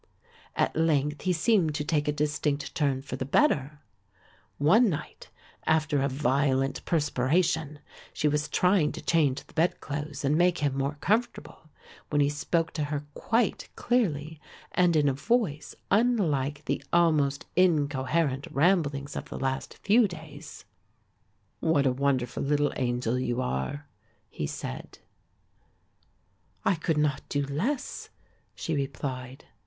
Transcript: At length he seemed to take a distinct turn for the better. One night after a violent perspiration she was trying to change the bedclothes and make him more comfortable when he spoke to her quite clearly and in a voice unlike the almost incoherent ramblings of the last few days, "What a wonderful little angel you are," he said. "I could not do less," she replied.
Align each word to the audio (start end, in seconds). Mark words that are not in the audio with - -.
At 0.55 0.75
length 0.75 1.21
he 1.25 1.31
seemed 1.31 1.75
to 1.75 1.83
take 1.85 2.07
a 2.07 2.11
distinct 2.11 2.73
turn 2.73 3.03
for 3.03 3.17
the 3.17 3.23
better. 3.23 3.81
One 4.57 4.89
night 4.89 5.29
after 5.67 6.01
a 6.01 6.09
violent 6.09 6.83
perspiration 6.85 7.77
she 8.11 8.27
was 8.27 8.47
trying 8.49 8.93
to 8.93 9.01
change 9.03 9.45
the 9.45 9.53
bedclothes 9.53 10.25
and 10.25 10.35
make 10.35 10.57
him 10.57 10.75
more 10.75 10.95
comfortable 11.01 11.69
when 12.09 12.19
he 12.19 12.29
spoke 12.29 12.73
to 12.73 12.85
her 12.85 13.05
quite 13.13 13.69
clearly 13.75 14.41
and 14.71 14.95
in 14.95 15.07
a 15.07 15.13
voice 15.13 15.75
unlike 15.91 16.65
the 16.65 16.83
almost 16.91 17.45
incoherent 17.55 18.47
ramblings 18.49 19.15
of 19.15 19.29
the 19.29 19.37
last 19.37 19.77
few 19.83 20.07
days, 20.07 20.65
"What 21.59 21.85
a 21.85 21.91
wonderful 21.93 22.41
little 22.41 22.73
angel 22.75 23.19
you 23.19 23.39
are," 23.39 23.85
he 24.31 24.47
said. 24.47 24.97
"I 26.65 26.73
could 26.73 26.97
not 26.97 27.21
do 27.29 27.45
less," 27.45 28.09
she 28.55 28.73
replied. 28.73 29.45